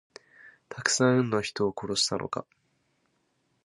[0.67, 2.43] たくさんの人を殺したのか。